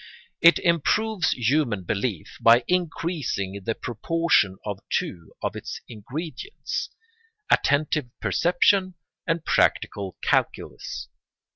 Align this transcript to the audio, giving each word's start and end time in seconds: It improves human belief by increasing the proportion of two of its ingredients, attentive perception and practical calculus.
It 0.41 0.57
improves 0.57 1.33
human 1.33 1.83
belief 1.83 2.39
by 2.41 2.63
increasing 2.67 3.61
the 3.63 3.75
proportion 3.75 4.57
of 4.65 4.79
two 4.91 5.31
of 5.43 5.55
its 5.55 5.79
ingredients, 5.87 6.89
attentive 7.51 8.09
perception 8.19 8.95
and 9.27 9.45
practical 9.45 10.17
calculus. 10.23 11.07